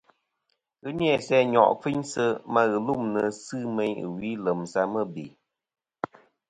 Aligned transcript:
Ghɨ 0.81 0.89
ni-a 0.97 1.17
sɨ 1.27 1.35
nyo' 1.51 1.77
kfiynsɨ 1.81 2.25
ma 2.53 2.61
ghɨlûmnɨ 2.71 3.21
sɨ 3.45 3.57
meyn 3.75 3.95
ɨ 4.05 4.07
wi 4.17 4.29
lèm 4.45 4.59
sɨ 4.71 4.81
mɨbè. 4.93 5.25